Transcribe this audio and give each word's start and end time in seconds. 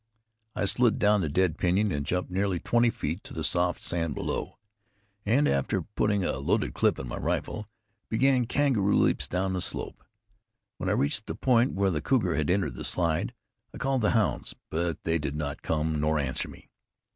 I 0.55 0.65
slid 0.65 0.97
down 0.97 1.21
the 1.21 1.29
dead 1.29 1.59
pinyon 1.59 1.91
and 1.91 2.07
jumped 2.07 2.31
nearly 2.31 2.57
twenty 2.59 2.89
feet 2.89 3.23
to 3.23 3.35
the 3.35 3.43
soft 3.43 3.83
sand 3.83 4.15
below, 4.15 4.57
and 5.27 5.47
after 5.47 5.83
putting 5.83 6.23
a 6.23 6.37
loaded 6.39 6.73
clip 6.73 6.97
in 6.97 7.07
my 7.07 7.17
rifle, 7.17 7.69
began 8.09 8.47
kangaroo 8.47 8.97
leaps 8.97 9.27
down 9.27 9.53
the 9.53 9.61
slope. 9.61 10.03
When 10.77 10.89
I 10.89 10.93
reached 10.93 11.27
the 11.27 11.35
point 11.35 11.73
where 11.73 11.91
the 11.91 12.01
cougar 12.01 12.35
had 12.35 12.49
entered 12.49 12.73
the 12.73 12.83
slide, 12.83 13.35
I 13.75 13.77
called 13.77 14.01
the 14.01 14.09
hounds, 14.09 14.55
but 14.71 14.97
they 15.03 15.19
did 15.19 15.35
not 15.35 15.61
come 15.61 15.99
nor 15.99 16.17
answer 16.17 16.49
me. 16.49 16.71